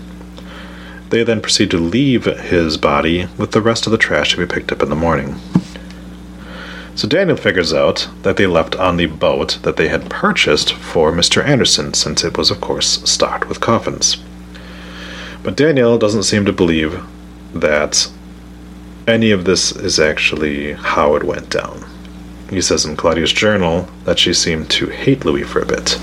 They 1.11 1.23
then 1.23 1.41
proceed 1.41 1.69
to 1.71 1.77
leave 1.77 2.23
his 2.23 2.77
body 2.77 3.27
with 3.37 3.51
the 3.51 3.61
rest 3.61 3.85
of 3.85 3.91
the 3.91 3.97
trash 3.97 4.31
to 4.31 4.37
be 4.37 4.45
picked 4.45 4.71
up 4.71 4.81
in 4.81 4.89
the 4.89 4.95
morning. 4.95 5.35
So 6.95 7.05
Daniel 7.05 7.35
figures 7.35 7.73
out 7.73 8.07
that 8.21 8.37
they 8.37 8.47
left 8.47 8.77
on 8.77 8.95
the 8.95 9.07
boat 9.07 9.59
that 9.63 9.75
they 9.75 9.89
had 9.89 10.09
purchased 10.09 10.71
for 10.71 11.11
Mr. 11.11 11.43
Anderson, 11.45 11.93
since 11.93 12.23
it 12.23 12.37
was, 12.37 12.49
of 12.49 12.61
course, 12.61 13.01
stocked 13.09 13.49
with 13.49 13.59
coffins. 13.59 14.23
But 15.43 15.57
Daniel 15.57 15.97
doesn't 15.97 16.23
seem 16.23 16.45
to 16.45 16.53
believe 16.53 17.03
that 17.53 18.09
any 19.05 19.31
of 19.31 19.43
this 19.43 19.73
is 19.73 19.99
actually 19.99 20.73
how 20.73 21.15
it 21.15 21.25
went 21.25 21.49
down. 21.49 21.83
He 22.49 22.61
says 22.61 22.85
in 22.85 22.95
Claudia's 22.95 23.33
journal 23.33 23.89
that 24.05 24.19
she 24.19 24.33
seemed 24.33 24.69
to 24.71 24.87
hate 24.87 25.25
Louis 25.25 25.43
for 25.43 25.59
a 25.59 25.65
bit. 25.65 25.99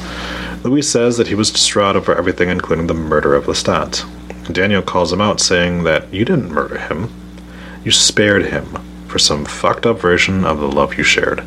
Louis 0.65 0.83
says 0.83 1.17
that 1.17 1.29
he 1.29 1.35
was 1.35 1.51
distraught 1.51 1.97
over 1.97 2.15
everything, 2.15 2.51
including 2.51 2.89
the 2.89 2.95
murder 2.95 3.35
of 3.35 3.47
Lestat. 3.47 4.05
Daniel 4.51 4.83
calls 4.83 5.13
him 5.13 5.21
out, 5.21 5.41
saying 5.41 5.85
that 5.85 6.13
you 6.13 6.25
didn't 6.25 6.51
murder 6.51 6.79
him. 6.79 7.13
You 7.85 7.91
spared 7.91 8.47
him 8.47 8.67
for 9.07 9.19
some 9.19 9.45
fucked 9.45 9.87
up 9.87 10.01
version 10.01 10.45
of 10.45 10.59
the 10.59 10.69
love 10.69 10.97
you 10.97 11.05
shared. 11.05 11.43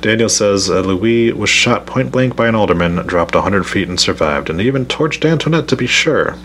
Daniel 0.00 0.28
says 0.28 0.70
uh, 0.70 0.80
Louis 0.80 1.32
was 1.32 1.50
shot 1.50 1.86
point 1.86 2.10
blank 2.10 2.34
by 2.34 2.48
an 2.48 2.54
alderman, 2.54 2.96
dropped 3.06 3.34
a 3.34 3.42
hundred 3.42 3.64
feet, 3.64 3.88
and 3.88 4.00
survived, 4.00 4.48
and 4.48 4.60
even 4.60 4.86
torched 4.86 5.28
Antoinette 5.28 5.68
to 5.68 5.76
be 5.76 5.86
sure. 5.86 6.36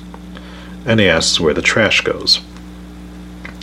And 0.85 0.99
he 0.99 1.07
asks 1.07 1.39
where 1.39 1.53
the 1.53 1.61
trash 1.61 2.01
goes. 2.01 2.41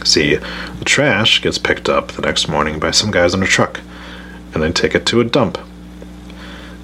See, 0.05 0.37
the 0.37 0.85
trash 0.85 1.43
gets 1.43 1.59
picked 1.59 1.89
up 1.89 2.13
the 2.13 2.23
next 2.23 2.49
morning 2.49 2.79
by 2.79 2.91
some 2.91 3.11
guys 3.11 3.35
in 3.35 3.43
a 3.43 3.47
truck, 3.47 3.81
and 4.55 4.63
they 4.63 4.73
take 4.73 4.95
it 4.95 5.07
to 5.07 5.21
a 5.21 5.25
dump. 5.25 5.59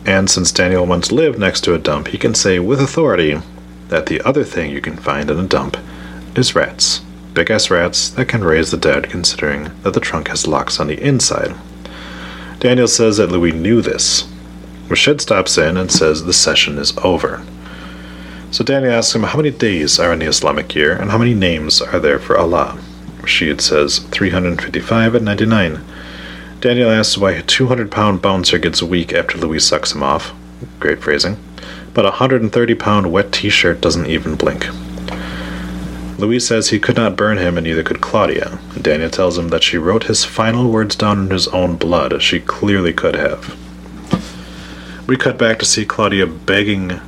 And 0.05 0.31
since 0.31 0.53
Daniel 0.53 0.87
once 0.87 1.11
lived 1.11 1.39
next 1.39 1.63
to 1.63 1.75
a 1.75 1.79
dump, 1.79 2.09
he 2.09 2.19
can 2.19 2.35
say 2.35 2.59
with 2.59 2.81
authority 2.81 3.41
that 3.89 4.07
the 4.07 4.21
other 4.23 4.45
thing 4.45 4.71
you 4.71 4.81
can 4.81 4.97
find 4.97 5.31
in 5.31 5.39
a 5.39 5.47
dump 5.47 5.77
is 6.37 6.55
rats 6.55 7.01
big 7.39 7.53
ass 7.53 7.71
rats 7.71 8.09
that 8.11 8.27
can 8.27 8.43
raise 8.43 8.73
the 8.73 8.77
dead, 8.77 9.09
considering 9.09 9.71
that 9.85 9.95
the 9.95 10.01
trunk 10.01 10.27
has 10.27 10.49
locks 10.49 10.81
on 10.81 10.89
the 10.89 11.01
inside. 11.01 11.55
Daniel 12.59 12.89
says 12.89 13.19
that 13.19 13.31
Louis 13.31 13.53
knew 13.53 13.81
this. 13.81 14.29
Rashid 14.89 15.21
stops 15.21 15.57
in 15.57 15.77
and 15.77 15.93
says 15.93 16.25
the 16.25 16.33
session 16.33 16.79
is 16.79 16.99
over. 16.99 17.47
So 18.51 18.65
Daniel 18.65 18.93
asks 18.93 19.15
him 19.15 19.23
how 19.23 19.37
many 19.37 19.53
days 19.53 20.01
are 20.01 20.13
in 20.13 20.19
the 20.19 20.27
Islamic 20.27 20.75
year 20.75 20.93
and 20.97 21.13
how 21.13 21.19
many 21.19 21.33
names 21.33 21.81
are 21.81 22.01
there 22.01 22.19
for 22.19 22.37
Allah. 22.37 22.77
Rashid 23.21 23.61
says 23.61 24.01
355 24.01 25.15
and 25.15 25.25
99. 25.25 25.85
Daniel 26.59 26.91
asks 26.91 27.17
why 27.17 27.31
a 27.35 27.43
200 27.43 27.89
pound 27.89 28.21
bouncer 28.21 28.59
gets 28.59 28.83
weak 28.83 29.13
after 29.13 29.39
Louis 29.39 29.61
sucks 29.61 29.95
him 29.95 30.03
off. 30.03 30.33
Great 30.81 31.01
phrasing. 31.01 31.37
But 31.99 32.05
a 32.05 32.11
130 32.23 32.77
pound 32.77 33.11
wet 33.11 33.33
t 33.33 33.49
shirt 33.51 33.81
doesn't 33.81 34.07
even 34.07 34.37
blink. 34.37 34.69
Louis 36.17 36.39
says 36.39 36.69
he 36.69 36.79
could 36.79 36.95
not 36.95 37.17
burn 37.17 37.39
him, 37.39 37.59
and 37.59 37.67
neither 37.67 37.83
could 37.83 38.01
Claudia. 38.01 38.61
Daniel 38.81 39.11
tells 39.11 39.37
him 39.37 39.49
that 39.49 39.65
she 39.65 39.79
wrote 39.79 40.05
his 40.05 40.25
final 40.25 40.71
words 40.71 40.95
down 40.95 41.25
in 41.25 41.31
his 41.31 41.49
own 41.49 41.75
blood. 41.75 42.13
As 42.13 42.23
she 42.23 42.39
clearly 42.39 42.93
could 42.93 43.17
have. 43.17 43.59
We 45.09 45.17
cut 45.17 45.39
back 45.39 45.59
to 45.59 45.65
see 45.65 45.85
Claudia 45.85 46.29
begging 46.29 47.01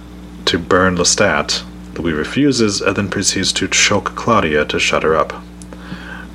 to 0.46 0.58
burn 0.58 0.96
Lestat. 0.96 1.62
Louis 1.96 2.12
refuses 2.12 2.80
and 2.80 2.96
then 2.96 3.10
proceeds 3.10 3.52
to 3.52 3.68
choke 3.68 4.16
Claudia 4.16 4.64
to 4.64 4.80
shut 4.80 5.04
her 5.04 5.14
up. 5.14 5.40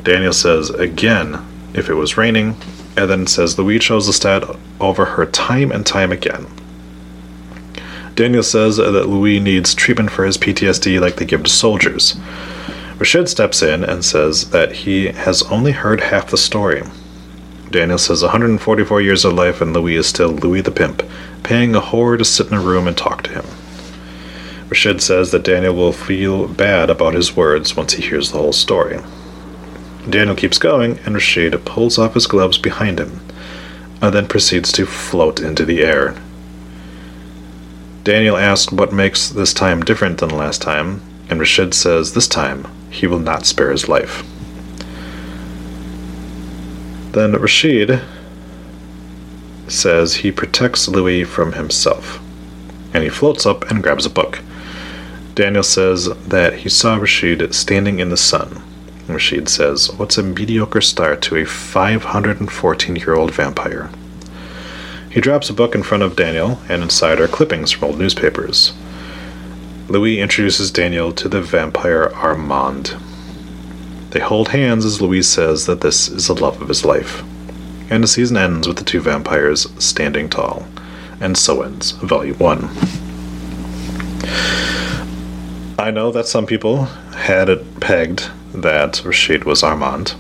Daniel 0.02 0.32
says 0.32 0.70
again 0.70 1.46
if 1.74 1.90
it 1.90 1.96
was 1.96 2.16
raining, 2.16 2.56
and 2.96 3.10
then 3.10 3.28
says 3.28 3.60
Louis 3.60 3.80
chose 3.80 4.08
Lestat 4.08 4.58
over 4.80 5.04
her 5.04 5.26
time 5.26 5.74
and 5.74 5.86
time 5.86 6.14
again. 6.14 6.48
Daniel 8.16 8.44
says 8.44 8.78
that 8.78 9.10
Louis 9.10 9.42
needs 9.42 9.76
treatment 9.76 10.10
for 10.10 10.24
his 10.26 10.38
PTSD 10.38 11.02
like 11.02 11.18
they 11.18 11.26
give 11.26 11.44
to 11.44 11.50
soldiers. 11.50 12.16
Rashid 12.98 13.28
steps 13.28 13.62
in 13.62 13.84
and 13.84 14.06
says 14.06 14.52
that 14.52 14.72
he 14.72 15.08
has 15.08 15.44
only 15.44 15.74
heard 15.74 16.00
half 16.00 16.32
the 16.32 16.38
story. 16.38 16.82
Daniel 17.72 17.98
says 17.98 18.22
144 18.22 19.02
years 19.02 19.26
of 19.26 19.34
life 19.34 19.60
and 19.60 19.74
Louis 19.74 19.96
is 19.96 20.08
still 20.08 20.30
Louis 20.30 20.62
the 20.62 20.72
Pimp, 20.72 21.04
paying 21.44 21.76
a 21.76 21.82
whore 21.82 22.18
to 22.18 22.24
sit 22.24 22.48
in 22.48 22.54
a 22.54 22.62
room 22.62 22.88
and 22.88 22.98
talk 22.98 23.24
to 23.24 23.32
him. 23.32 23.46
Rashid 24.70 25.02
says 25.02 25.32
that 25.32 25.44
Daniel 25.44 25.76
will 25.76 25.92
feel 25.92 26.48
bad 26.48 26.90
about 26.90 27.16
his 27.16 27.36
words 27.36 27.76
once 27.76 27.94
he 27.94 28.02
hears 28.02 28.32
the 28.32 28.38
whole 28.38 28.54
story. 28.54 29.00
Daniel 30.10 30.36
keeps 30.36 30.58
going, 30.58 31.00
and 31.06 31.16
Rashid 31.16 31.66
pulls 31.66 31.98
off 31.98 32.14
his 32.14 32.28
gloves 32.28 32.58
behind 32.58 33.00
him, 33.00 33.20
and 34.02 34.14
then 34.16 34.28
proceeds 34.28 34.72
to 34.72 34.86
float 34.86 35.42
into 35.42 35.66
the 35.66 35.84
air. 35.84 36.16
Daniel 38.06 38.38
asks 38.38 38.72
what 38.72 38.94
makes 38.94 39.30
this 39.30 39.52
time 39.52 39.82
different 39.82 40.20
than 40.20 40.30
last 40.30 40.62
time, 40.62 41.02
and 41.28 41.40
Rashid 41.40 41.74
says 41.74 42.14
this 42.14 42.28
time 42.28 42.68
he 42.92 43.08
will 43.08 43.18
not 43.18 43.48
spare 43.48 43.72
his 43.72 43.90
life. 43.90 44.24
Then 47.14 47.32
Rashid 47.32 48.00
says 49.68 50.18
he 50.18 50.32
protects 50.32 50.88
Louis 50.88 51.24
from 51.24 51.54
himself, 51.54 52.20
and 52.94 53.04
he 53.04 53.10
floats 53.10 53.44
up 53.44 53.72
and 53.72 53.82
grabs 53.82 54.06
a 54.06 54.12
book. 54.12 54.40
Daniel 55.34 55.64
says 55.64 56.06
that 56.28 56.58
he 56.58 56.70
saw 56.70 56.98
Rashid 56.98 57.56
standing 57.56 57.98
in 57.98 58.10
the 58.10 58.18
sun. 58.18 58.62
Rashid 59.08 59.50
says, 59.50 59.92
What's 59.94 60.20
a 60.20 60.24
mediocre 60.24 60.80
start 60.80 61.24
to 61.24 61.38
a 61.38 61.46
514 61.46 62.98
year 62.98 63.16
old 63.16 63.32
vampire? 63.32 63.90
He 65.16 65.22
drops 65.22 65.50
a 65.50 65.54
book 65.54 65.76
in 65.76 65.82
front 65.82 66.04
of 66.04 66.18
Daniel, 66.18 66.60
and 66.68 66.84
inside 66.84 67.22
are 67.22 67.28
clippings 67.30 67.72
from 67.72 67.86
old 67.86 67.98
newspapers. 67.98 68.74
Louis 69.88 70.20
introduces 70.20 70.72
Daniel 70.72 71.14
to 71.14 71.30
the 71.30 71.42
vampire 71.42 72.12
Armand. 72.14 72.98
They 74.10 74.20
hold 74.20 74.50
hands 74.50 74.84
as 74.84 75.02
Louis 75.02 75.22
says 75.22 75.68
that 75.68 75.80
this 75.80 76.10
is 76.10 76.28
the 76.28 76.34
love 76.34 76.62
of 76.62 76.68
his 76.68 76.84
life. 76.84 77.24
And 77.90 78.04
the 78.04 78.10
season 78.10 78.36
ends 78.36 78.68
with 78.68 78.76
the 78.76 78.84
two 78.84 79.00
vampires 79.00 79.68
standing 79.82 80.28
tall. 80.28 80.68
And 81.22 81.38
so 81.38 81.62
ends 81.62 81.92
Volume 81.92 82.38
1. 82.38 82.70
I 85.80 85.92
know 85.92 86.12
that 86.12 86.28
some 86.28 86.46
people 86.46 86.84
had 87.14 87.48
it 87.48 87.80
pegged 87.80 88.30
that 88.54 89.02
Rashid 89.06 89.46
was 89.46 89.64
Armand, 89.64 90.14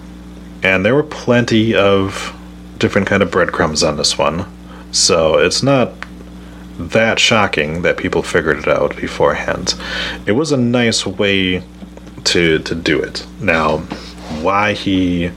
and 0.64 0.86
there 0.86 0.96
were 0.96 1.04
plenty 1.04 1.76
of 1.76 2.34
different 2.78 3.10
kind 3.10 3.22
of 3.22 3.30
breadcrumbs 3.30 3.84
on 3.84 3.98
this 3.98 4.18
one, 4.18 4.46
so 4.96 5.38
it's 5.38 5.62
not 5.62 5.92
that 6.78 7.20
shocking 7.20 7.82
that 7.84 7.98
people 7.98 8.22
figured 8.22 8.58
it 8.58 8.68
out 8.68 8.96
beforehand. 8.96 9.76
It 10.26 10.34
was 10.34 10.52
a 10.52 10.58
nice 10.58 11.06
way 11.06 11.64
to 12.26 12.60
to 12.60 12.76
do 12.76 13.02
it. 13.02 13.26
Now, 13.40 13.80
why 14.42 14.74
he 14.74 15.32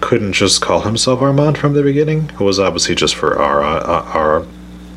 couldn't 0.00 0.32
just 0.32 0.60
call 0.60 0.82
himself 0.82 1.20
Armand 1.20 1.58
from 1.58 1.74
the 1.74 1.82
beginning 1.82 2.28
who 2.30 2.44
was 2.44 2.58
obviously 2.60 2.94
just 2.94 3.14
for 3.14 3.38
our 3.38 3.62
uh, 3.62 4.02
our 4.14 4.46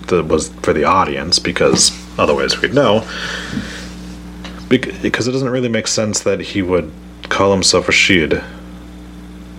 the 0.07 0.23
was 0.23 0.49
for 0.61 0.73
the 0.73 0.83
audience 0.83 1.39
because 1.39 1.91
otherwise 2.19 2.61
we'd 2.61 2.73
know. 2.73 3.07
Because 4.69 5.27
it 5.27 5.31
doesn't 5.31 5.49
really 5.49 5.67
make 5.67 5.87
sense 5.87 6.21
that 6.21 6.39
he 6.39 6.61
would 6.61 6.89
call 7.23 7.51
himself 7.51 7.89
Rashid 7.89 8.41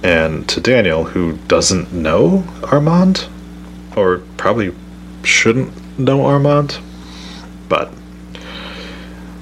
and 0.03 0.49
to 0.49 0.61
Daniel, 0.61 1.05
who 1.05 1.37
doesn't 1.49 1.93
know 1.93 2.45
Armand, 2.65 3.29
or 3.97 4.23
probably 4.37 4.75
shouldn't 5.25 5.99
know 5.99 6.25
Armand, 6.25 6.79
but 7.69 7.93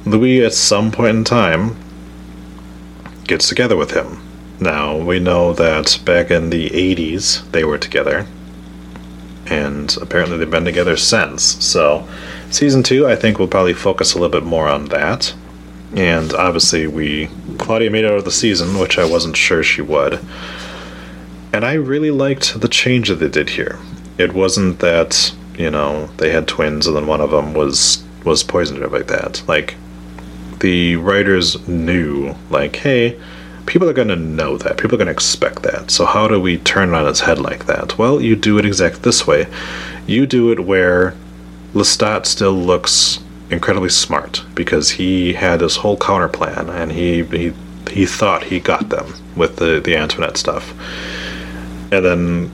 Louis 0.04 0.44
at 0.44 0.52
some 0.52 0.90
point 0.90 1.16
in 1.16 1.24
time 1.24 1.76
gets 3.24 3.48
together 3.48 3.76
with 3.76 3.92
him. 3.92 4.20
Now, 4.60 4.96
we 4.96 5.20
know 5.20 5.52
that 5.54 6.00
back 6.04 6.30
in 6.30 6.50
the 6.50 6.68
80s 6.70 7.50
they 7.52 7.64
were 7.64 7.78
together, 7.78 8.26
and 9.46 9.96
apparently 10.00 10.36
they've 10.36 10.50
been 10.50 10.64
together 10.64 10.96
since. 10.96 11.42
So, 11.64 12.06
season 12.50 12.82
two, 12.82 13.06
I 13.06 13.16
think, 13.16 13.38
will 13.38 13.48
probably 13.48 13.72
focus 13.72 14.12
a 14.12 14.18
little 14.18 14.30
bit 14.30 14.46
more 14.46 14.68
on 14.68 14.86
that. 14.86 15.34
And 15.94 16.32
obviously, 16.34 16.86
we 16.86 17.28
Claudia 17.58 17.90
made 17.90 18.04
it 18.04 18.10
out 18.10 18.18
of 18.18 18.24
the 18.24 18.30
season, 18.30 18.78
which 18.78 18.98
I 18.98 19.04
wasn't 19.04 19.36
sure 19.36 19.62
she 19.62 19.82
would. 19.82 20.20
And 21.52 21.64
I 21.64 21.74
really 21.74 22.10
liked 22.10 22.60
the 22.60 22.68
change 22.68 23.08
that 23.08 23.16
they 23.16 23.28
did 23.28 23.50
here. 23.50 23.78
It 24.20 24.32
wasn't 24.34 24.78
that 24.80 25.34
you 25.56 25.70
know 25.70 26.06
they 26.18 26.30
had 26.30 26.46
twins 26.46 26.86
and 26.86 26.96
then 26.96 27.06
one 27.06 27.20
of 27.20 27.30
them 27.30 27.54
was 27.54 28.04
was 28.24 28.42
poisoned 28.42 28.82
or 28.82 28.88
like 28.88 29.06
that. 29.06 29.42
Like 29.48 29.76
the 30.60 30.96
writers 30.96 31.66
knew, 31.66 32.34
like, 32.50 32.76
hey, 32.76 33.18
people 33.66 33.88
are 33.88 33.94
going 33.94 34.08
to 34.08 34.16
know 34.16 34.58
that. 34.58 34.76
People 34.76 34.94
are 34.94 34.98
going 34.98 35.06
to 35.06 35.12
expect 35.12 35.62
that. 35.62 35.90
So, 35.90 36.04
how 36.04 36.28
do 36.28 36.40
we 36.40 36.58
turn 36.58 36.90
it 36.90 36.94
on 36.94 37.08
its 37.08 37.20
head 37.20 37.38
like 37.38 37.66
that? 37.66 37.98
Well, 37.98 38.20
you 38.20 38.36
do 38.36 38.58
it 38.58 38.64
exactly 38.64 39.00
this 39.02 39.26
way. 39.26 39.46
You 40.06 40.26
do 40.26 40.52
it 40.52 40.60
where 40.60 41.14
Lestat 41.74 42.26
still 42.26 42.52
looks 42.52 43.20
incredibly 43.50 43.88
smart 43.88 44.44
because 44.54 44.90
he 44.90 45.32
had 45.32 45.60
this 45.60 45.76
whole 45.76 45.96
counter 45.96 46.28
plan 46.28 46.68
and 46.70 46.92
he, 46.92 47.24
he, 47.24 47.52
he 47.90 48.06
thought 48.06 48.44
he 48.44 48.60
got 48.60 48.88
them 48.90 49.12
with 49.34 49.56
the, 49.56 49.80
the 49.80 49.96
Antoinette 49.96 50.36
stuff. 50.36 50.72
And 51.92 52.04
then 52.04 52.52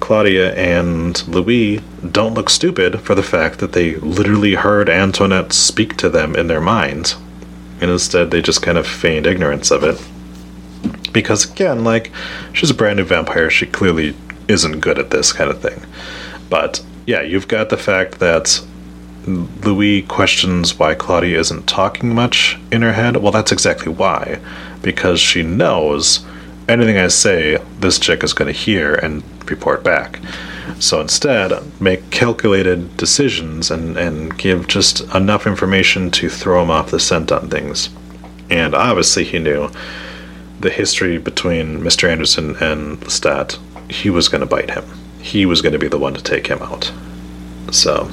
Claudia 0.00 0.54
and 0.54 1.26
Louis 1.26 1.80
don't 2.10 2.34
look 2.34 2.50
stupid 2.50 3.00
for 3.00 3.14
the 3.14 3.22
fact 3.22 3.58
that 3.58 3.72
they 3.72 3.96
literally 3.96 4.54
heard 4.54 4.88
Antoinette 4.88 5.52
speak 5.52 5.96
to 5.96 6.08
them 6.08 6.36
in 6.36 6.46
their 6.46 6.60
minds 6.60 7.16
and 7.80 7.90
instead 7.90 8.30
they 8.30 8.42
just 8.42 8.62
kind 8.62 8.78
of 8.78 8.86
feigned 8.86 9.26
ignorance 9.26 9.70
of 9.70 9.82
it. 9.82 10.00
Because 11.12 11.50
again, 11.50 11.84
like, 11.84 12.12
she's 12.52 12.70
a 12.70 12.74
brand 12.74 12.98
new 12.98 13.04
vampire, 13.04 13.50
she 13.50 13.66
clearly 13.66 14.14
isn't 14.48 14.80
good 14.80 14.98
at 14.98 15.10
this 15.10 15.32
kind 15.32 15.50
of 15.50 15.60
thing. 15.60 15.82
But 16.48 16.84
yeah, 17.06 17.22
you've 17.22 17.48
got 17.48 17.70
the 17.70 17.76
fact 17.76 18.18
that 18.20 18.62
Louis 19.26 20.02
questions 20.02 20.78
why 20.78 20.94
Claudia 20.94 21.38
isn't 21.38 21.66
talking 21.66 22.14
much 22.14 22.58
in 22.70 22.82
her 22.82 22.92
head. 22.92 23.16
Well, 23.16 23.32
that's 23.32 23.52
exactly 23.52 23.92
why. 23.92 24.40
Because 24.82 25.20
she 25.20 25.42
knows 25.42 26.24
anything 26.68 26.98
I 26.98 27.08
say, 27.08 27.58
this 27.80 27.98
chick 27.98 28.22
is 28.24 28.32
going 28.32 28.52
to 28.52 28.58
hear 28.58 28.94
and 28.94 29.22
report 29.50 29.84
back. 29.84 30.20
So 30.78 31.00
instead, 31.00 31.52
make 31.80 32.10
calculated 32.10 32.96
decisions 32.96 33.70
and, 33.70 33.96
and 33.96 34.36
give 34.36 34.66
just 34.66 35.00
enough 35.14 35.46
information 35.46 36.10
to 36.12 36.28
throw 36.28 36.62
him 36.62 36.70
off 36.70 36.90
the 36.90 37.00
scent 37.00 37.32
on 37.32 37.48
things. 37.48 37.88
And 38.50 38.74
obviously, 38.74 39.24
he 39.24 39.38
knew 39.38 39.70
the 40.60 40.70
history 40.70 41.18
between 41.18 41.80
Mr. 41.80 42.08
Anderson 42.08 42.56
and 42.56 42.98
Lestat. 43.00 43.58
He 43.90 44.10
was 44.10 44.28
going 44.28 44.40
to 44.40 44.46
bite 44.46 44.70
him. 44.70 44.84
He 45.20 45.46
was 45.46 45.62
going 45.62 45.72
to 45.72 45.78
be 45.78 45.88
the 45.88 45.98
one 45.98 46.14
to 46.14 46.22
take 46.22 46.48
him 46.48 46.60
out. 46.62 46.92
So, 47.72 48.10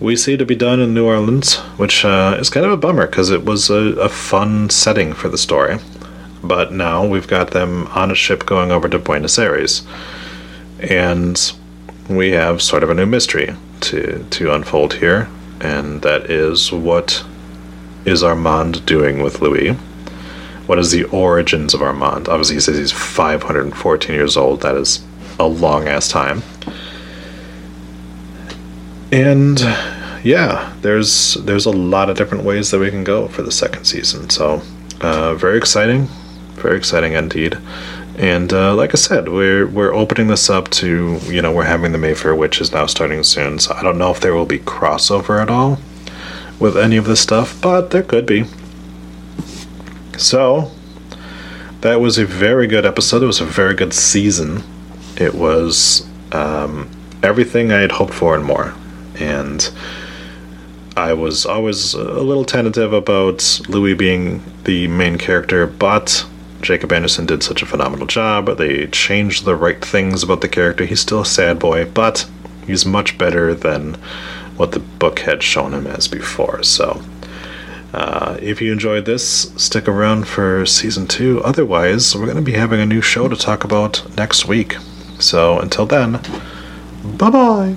we 0.00 0.16
see 0.16 0.36
to 0.36 0.44
be 0.44 0.54
done 0.54 0.80
in 0.80 0.94
New 0.94 1.06
Orleans, 1.06 1.56
which 1.78 2.04
uh, 2.04 2.36
is 2.38 2.50
kind 2.50 2.66
of 2.66 2.72
a 2.72 2.76
bummer 2.76 3.06
because 3.06 3.30
it 3.30 3.44
was 3.44 3.70
a, 3.70 3.94
a 4.00 4.08
fun 4.08 4.70
setting 4.70 5.12
for 5.12 5.28
the 5.28 5.38
story. 5.38 5.78
But 6.46 6.72
now 6.72 7.06
we've 7.06 7.26
got 7.26 7.50
them 7.50 7.86
on 7.88 8.10
a 8.10 8.14
ship 8.14 8.46
going 8.46 8.70
over 8.70 8.88
to 8.88 8.98
Buenos 8.98 9.38
Aires 9.38 9.82
and 10.80 11.52
we 12.08 12.32
have 12.32 12.60
sort 12.60 12.82
of 12.82 12.90
a 12.90 12.94
new 12.94 13.06
mystery 13.06 13.54
to 13.80 14.24
to 14.30 14.52
unfold 14.52 14.94
here, 14.94 15.28
and 15.60 16.02
that 16.02 16.30
is 16.30 16.72
what 16.72 17.24
is 18.04 18.22
Armand 18.22 18.84
doing 18.84 19.22
with 19.22 19.40
Louis? 19.40 19.72
What 20.66 20.78
is 20.78 20.90
the 20.90 21.04
origins 21.04 21.74
of 21.74 21.82
Armand? 21.82 22.28
Obviously, 22.28 22.56
he 22.56 22.60
says 22.60 22.78
he's 22.78 22.92
514 22.92 24.14
years 24.14 24.36
old. 24.36 24.62
That 24.62 24.76
is 24.76 25.04
a 25.38 25.46
long 25.46 25.88
ass 25.88 26.08
time. 26.08 26.42
And 29.12 29.60
yeah, 30.22 30.72
there's 30.80 31.34
there's 31.34 31.66
a 31.66 31.70
lot 31.70 32.10
of 32.10 32.16
different 32.16 32.44
ways 32.44 32.70
that 32.70 32.78
we 32.78 32.90
can 32.90 33.04
go 33.04 33.28
for 33.28 33.42
the 33.42 33.52
second 33.52 33.84
season. 33.84 34.30
So 34.30 34.62
uh, 35.00 35.34
very 35.34 35.58
exciting, 35.58 36.08
very 36.64 36.78
exciting 36.78 37.12
indeed. 37.12 37.58
And 38.16 38.50
uh, 38.54 38.74
like 38.74 38.94
I 38.94 38.96
said, 38.96 39.28
we're 39.28 39.66
we're 39.66 39.92
opening 39.92 40.28
this 40.28 40.48
up 40.48 40.70
to 40.80 41.18
you 41.24 41.42
know 41.42 41.52
we're 41.52 41.64
having 41.64 41.92
the 41.92 41.98
Mayfair 41.98 42.34
Witches 42.34 42.72
now 42.72 42.86
starting 42.86 43.22
soon, 43.22 43.58
so 43.58 43.74
I 43.74 43.82
don't 43.82 43.98
know 43.98 44.10
if 44.10 44.20
there 44.20 44.34
will 44.34 44.46
be 44.46 44.60
crossover 44.60 45.42
at 45.42 45.50
all 45.50 45.78
with 46.58 46.76
any 46.76 46.96
of 46.96 47.04
this 47.04 47.20
stuff, 47.20 47.60
but 47.60 47.90
there 47.90 48.02
could 48.02 48.24
be. 48.24 48.46
So 50.16 50.70
that 51.82 52.00
was 52.00 52.16
a 52.16 52.24
very 52.24 52.66
good 52.66 52.86
episode. 52.86 53.22
It 53.22 53.26
was 53.26 53.42
a 53.42 53.44
very 53.44 53.74
good 53.74 53.92
season. 53.92 54.62
It 55.18 55.34
was 55.34 56.06
um, 56.32 56.88
everything 57.22 57.72
I 57.72 57.80
had 57.80 57.92
hoped 57.92 58.14
for 58.14 58.34
and 58.34 58.44
more, 58.44 58.74
and. 59.18 59.70
I 60.96 61.12
was 61.12 61.44
always 61.44 61.94
a 61.94 62.22
little 62.22 62.44
tentative 62.44 62.92
about 62.92 63.60
Louis 63.68 63.94
being 63.94 64.44
the 64.62 64.86
main 64.86 65.18
character, 65.18 65.66
but 65.66 66.24
Jacob 66.64 66.92
Anderson 66.92 67.26
did 67.26 67.42
such 67.42 67.62
a 67.62 67.66
phenomenal 67.66 68.06
job. 68.06 68.56
They 68.56 68.86
changed 68.86 69.44
the 69.44 69.54
right 69.54 69.84
things 69.84 70.22
about 70.22 70.40
the 70.40 70.48
character. 70.48 70.84
He's 70.84 71.00
still 71.00 71.20
a 71.20 71.26
sad 71.26 71.58
boy, 71.58 71.84
but 71.84 72.28
he's 72.66 72.86
much 72.86 73.18
better 73.18 73.54
than 73.54 73.94
what 74.56 74.72
the 74.72 74.80
book 74.80 75.20
had 75.20 75.42
shown 75.42 75.74
him 75.74 75.86
as 75.86 76.08
before. 76.08 76.62
So, 76.62 77.02
uh, 77.92 78.38
if 78.40 78.60
you 78.60 78.72
enjoyed 78.72 79.04
this, 79.04 79.52
stick 79.56 79.86
around 79.86 80.26
for 80.26 80.64
season 80.64 81.06
two. 81.06 81.42
Otherwise, 81.44 82.16
we're 82.16 82.24
going 82.24 82.36
to 82.36 82.42
be 82.42 82.52
having 82.52 82.80
a 82.80 82.86
new 82.86 83.02
show 83.02 83.28
to 83.28 83.36
talk 83.36 83.62
about 83.62 84.16
next 84.16 84.46
week. 84.46 84.76
So, 85.18 85.58
until 85.58 85.86
then, 85.86 86.12
bye 87.18 87.30
bye. 87.30 87.76